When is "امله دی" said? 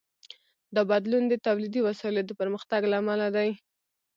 3.01-3.49